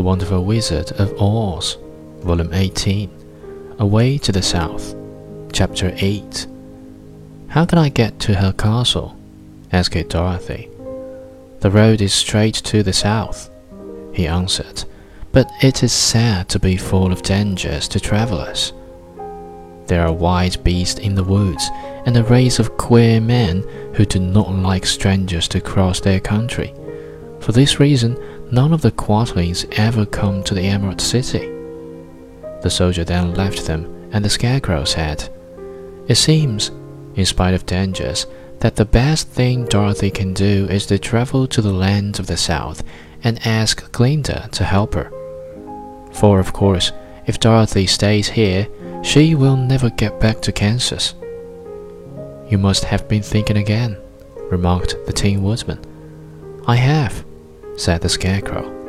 [0.00, 1.76] The Wonderful Wizard of Oz,
[2.20, 4.96] Volume 18, Away to the South,
[5.52, 6.46] Chapter 8.
[7.48, 9.14] How can I get to her castle?
[9.70, 10.70] asked Dorothy.
[11.58, 13.50] The road is straight to the south,
[14.14, 14.84] he answered,
[15.32, 18.72] but it is said to be full of dangers to travelers.
[19.84, 21.68] There are wild beasts in the woods,
[22.06, 26.72] and a race of queer men who do not like strangers to cross their country.
[27.40, 28.16] For this reason,
[28.52, 31.48] none of the Quadlings ever come to the Emerald City.
[32.62, 35.28] The soldier then left them, and the Scarecrow said,
[36.08, 36.70] It seems,
[37.14, 38.26] in spite of dangers,
[38.60, 42.36] that the best thing Dorothy can do is to travel to the land of the
[42.36, 42.82] South
[43.22, 45.10] and ask Glinda to help her.
[46.12, 46.92] For, of course,
[47.26, 48.68] if Dorothy stays here,
[49.02, 51.14] she will never get back to Kansas.
[52.48, 53.96] You must have been thinking again,
[54.50, 55.78] remarked the Tin Woodman.
[56.66, 57.24] I have,
[57.80, 58.79] said the Scarecrow.